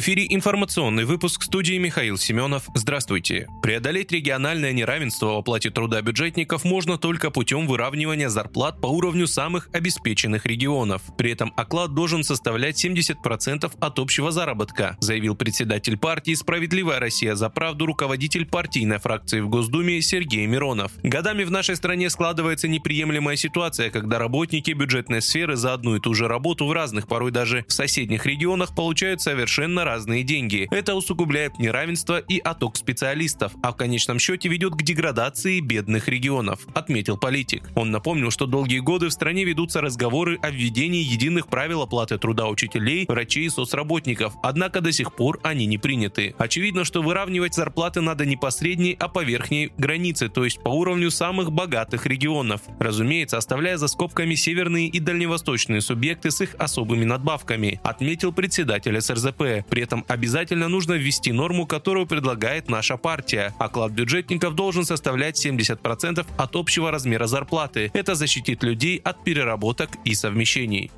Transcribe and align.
Эфире 0.00 0.26
информационный 0.30 1.04
выпуск 1.04 1.42
студии 1.42 1.76
Михаил 1.76 2.16
Семенов. 2.16 2.62
Здравствуйте. 2.74 3.46
Преодолеть 3.62 4.12
региональное 4.12 4.72
неравенство 4.72 5.34
в 5.34 5.36
оплате 5.36 5.68
труда 5.68 6.00
бюджетников 6.00 6.64
можно 6.64 6.96
только 6.96 7.30
путем 7.30 7.66
выравнивания 7.66 8.30
зарплат 8.30 8.80
по 8.80 8.86
уровню 8.86 9.26
самых 9.26 9.68
обеспеченных 9.74 10.46
регионов. 10.46 11.02
При 11.18 11.32
этом 11.32 11.52
оклад 11.54 11.92
должен 11.92 12.24
составлять 12.24 12.82
70% 12.82 13.70
от 13.78 13.98
общего 13.98 14.30
заработка, 14.30 14.96
заявил 15.00 15.36
председатель 15.36 15.98
партии 15.98 16.32
«Справедливая 16.32 16.98
Россия 16.98 17.34
за 17.34 17.50
правду» 17.50 17.84
руководитель 17.84 18.46
партийной 18.46 19.00
фракции 19.00 19.40
в 19.40 19.50
Госдуме 19.50 20.00
Сергей 20.00 20.46
Миронов. 20.46 20.92
Годами 21.02 21.44
в 21.44 21.50
нашей 21.50 21.76
стране 21.76 22.08
складывается 22.08 22.68
неприемлемая 22.68 23.36
ситуация, 23.36 23.90
когда 23.90 24.18
работники 24.18 24.70
бюджетной 24.70 25.20
сферы 25.20 25.56
за 25.56 25.74
одну 25.74 25.96
и 25.96 26.00
ту 26.00 26.14
же 26.14 26.26
работу 26.26 26.66
в 26.66 26.72
разных, 26.72 27.06
порой 27.06 27.32
даже 27.32 27.66
в 27.68 27.72
соседних 27.74 28.24
регионах 28.24 28.74
получают 28.74 29.20
совершенно 29.20 29.80
совершенно 29.80 29.89
разные 29.90 30.22
деньги. 30.22 30.68
Это 30.70 30.94
усугубляет 30.94 31.58
неравенство 31.58 32.18
и 32.18 32.38
отток 32.38 32.76
специалистов, 32.76 33.52
а 33.60 33.72
в 33.72 33.76
конечном 33.76 34.20
счете 34.20 34.48
ведет 34.48 34.74
к 34.74 34.82
деградации 34.82 35.58
бедных 35.58 36.06
регионов, 36.06 36.60
отметил 36.74 37.16
политик. 37.18 37.68
Он 37.74 37.90
напомнил, 37.90 38.30
что 38.30 38.46
долгие 38.46 38.78
годы 38.78 39.08
в 39.08 39.12
стране 39.12 39.44
ведутся 39.44 39.80
разговоры 39.80 40.38
о 40.42 40.50
введении 40.50 41.02
единых 41.02 41.48
правил 41.48 41.82
оплаты 41.82 42.18
труда 42.18 42.46
учителей, 42.46 43.04
врачей 43.08 43.46
и 43.46 43.48
соцработников, 43.48 44.34
однако 44.44 44.80
до 44.80 44.92
сих 44.92 45.16
пор 45.16 45.40
они 45.42 45.66
не 45.66 45.78
приняты. 45.78 46.36
Очевидно, 46.38 46.84
что 46.84 47.02
выравнивать 47.02 47.54
зарплаты 47.54 48.00
надо 48.00 48.24
не 48.26 48.36
по 48.36 48.50
средней, 48.50 48.96
а 49.00 49.08
по 49.08 49.24
верхней 49.24 49.72
границе, 49.76 50.28
то 50.28 50.44
есть 50.44 50.62
по 50.62 50.68
уровню 50.68 51.10
самых 51.10 51.50
богатых 51.50 52.06
регионов. 52.06 52.60
Разумеется, 52.78 53.38
оставляя 53.38 53.76
за 53.76 53.88
скобками 53.88 54.36
северные 54.36 54.86
и 54.86 55.00
дальневосточные 55.00 55.80
субъекты 55.80 56.30
с 56.30 56.40
их 56.40 56.54
особыми 56.58 57.04
надбавками, 57.04 57.80
отметил 57.82 58.32
председатель 58.32 59.00
СРЗП. 59.00 59.66
При 59.68 59.79
этом 59.80 60.04
обязательно 60.08 60.68
нужно 60.68 60.94
ввести 60.94 61.32
норму, 61.32 61.66
которую 61.66 62.06
предлагает 62.06 62.68
наша 62.68 62.96
партия. 62.96 63.54
Оклад 63.58 63.92
бюджетников 63.92 64.54
должен 64.54 64.84
составлять 64.84 65.44
70% 65.44 66.26
от 66.36 66.56
общего 66.56 66.90
размера 66.90 67.26
зарплаты. 67.26 67.90
Это 67.94 68.14
защитит 68.14 68.62
людей 68.62 69.00
от 69.04 69.24
переработок 69.24 69.90
и 70.04 70.14
совмещений. 70.14 70.90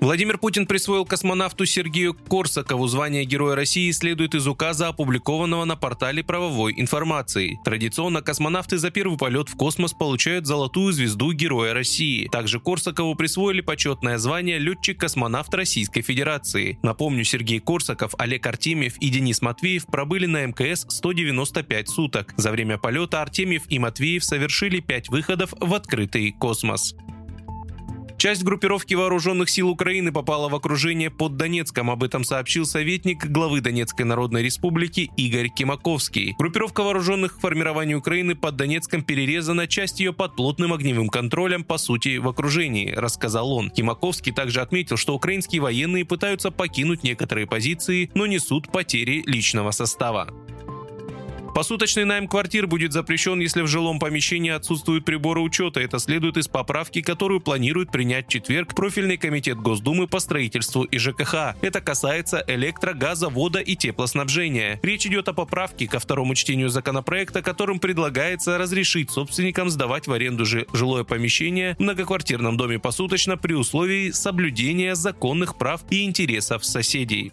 Владимир 0.00 0.38
Путин 0.38 0.64
присвоил 0.66 1.04
космонавту 1.04 1.66
Сергею 1.66 2.14
Корсакову 2.14 2.86
звание 2.86 3.24
Героя 3.24 3.56
России 3.56 3.90
следует 3.90 4.36
из 4.36 4.46
указа, 4.46 4.86
опубликованного 4.86 5.64
на 5.64 5.74
портале 5.74 6.22
правовой 6.22 6.72
информации. 6.76 7.58
Традиционно 7.64 8.22
космонавты 8.22 8.78
за 8.78 8.92
первый 8.92 9.18
полет 9.18 9.48
в 9.48 9.56
космос 9.56 9.92
получают 9.92 10.46
золотую 10.46 10.92
звезду 10.92 11.32
Героя 11.32 11.74
России. 11.74 12.28
Также 12.28 12.60
Корсакову 12.60 13.16
присвоили 13.16 13.60
почетное 13.60 14.18
звание 14.18 14.58
летчик-космонавт 14.58 15.52
Российской 15.54 16.02
Федерации. 16.02 16.78
Напомню, 16.84 17.24
Сергей 17.24 17.58
Корсаков, 17.58 18.14
Олег 18.18 18.46
Артемьев 18.46 18.96
и 18.98 19.08
Денис 19.08 19.42
Матвеев 19.42 19.86
пробыли 19.86 20.26
на 20.26 20.46
МКС 20.46 20.86
195 20.88 21.88
суток. 21.88 22.34
За 22.36 22.52
время 22.52 22.78
полета 22.78 23.20
Артемьев 23.20 23.64
и 23.68 23.80
Матвеев 23.80 24.22
совершили 24.22 24.78
пять 24.78 25.08
выходов 25.08 25.54
в 25.58 25.74
открытый 25.74 26.30
космос. 26.30 26.94
Часть 28.18 28.42
группировки 28.42 28.94
вооруженных 28.94 29.48
сил 29.48 29.68
Украины 29.70 30.10
попала 30.10 30.48
в 30.48 30.54
окружение 30.56 31.08
под 31.08 31.36
Донецком. 31.36 31.88
Об 31.88 32.02
этом 32.02 32.24
сообщил 32.24 32.66
советник 32.66 33.24
главы 33.24 33.60
Донецкой 33.60 34.06
Народной 34.06 34.42
Республики 34.42 35.08
Игорь 35.16 35.50
Кимаковский. 35.50 36.34
Группировка 36.36 36.82
вооруженных 36.82 37.38
формирований 37.40 37.94
Украины 37.94 38.34
под 38.34 38.56
Донецком 38.56 39.04
перерезана, 39.04 39.68
часть 39.68 40.00
ее 40.00 40.12
под 40.12 40.34
плотным 40.34 40.72
огневым 40.72 41.10
контролем, 41.10 41.62
по 41.62 41.78
сути, 41.78 42.16
в 42.16 42.26
окружении, 42.26 42.90
рассказал 42.90 43.52
он. 43.52 43.70
Кимаковский 43.70 44.32
также 44.32 44.62
отметил, 44.62 44.96
что 44.96 45.14
украинские 45.14 45.62
военные 45.62 46.04
пытаются 46.04 46.50
покинуть 46.50 47.04
некоторые 47.04 47.46
позиции, 47.46 48.10
но 48.14 48.26
несут 48.26 48.72
потери 48.72 49.22
личного 49.26 49.70
состава. 49.70 50.28
Посуточный 51.58 52.04
найм 52.04 52.28
квартир 52.28 52.68
будет 52.68 52.92
запрещен, 52.92 53.40
если 53.40 53.62
в 53.62 53.66
жилом 53.66 53.98
помещении 53.98 54.52
отсутствуют 54.52 55.04
приборы 55.04 55.40
учета. 55.40 55.80
Это 55.80 55.98
следует 55.98 56.36
из 56.36 56.46
поправки, 56.46 57.02
которую 57.02 57.40
планирует 57.40 57.90
принять 57.90 58.26
в 58.26 58.28
четверг 58.28 58.76
профильный 58.76 59.16
комитет 59.16 59.58
Госдумы 59.58 60.06
по 60.06 60.20
строительству 60.20 60.84
и 60.84 60.98
ЖКХ. 60.98 61.56
Это 61.60 61.80
касается 61.80 62.44
электро, 62.46 62.92
газа, 62.92 63.28
вода 63.28 63.60
и 63.60 63.74
теплоснабжения. 63.74 64.78
Речь 64.84 65.04
идет 65.06 65.26
о 65.26 65.32
поправке 65.32 65.88
ко 65.88 65.98
второму 65.98 66.36
чтению 66.36 66.68
законопроекта, 66.68 67.42
которым 67.42 67.80
предлагается 67.80 68.56
разрешить 68.56 69.10
собственникам 69.10 69.68
сдавать 69.68 70.06
в 70.06 70.12
аренду 70.12 70.44
жилое 70.44 71.02
помещение 71.02 71.74
в 71.74 71.82
многоквартирном 71.82 72.56
доме 72.56 72.78
посуточно 72.78 73.36
при 73.36 73.54
условии 73.54 74.12
соблюдения 74.12 74.94
законных 74.94 75.58
прав 75.58 75.80
и 75.90 76.04
интересов 76.04 76.64
соседей. 76.64 77.32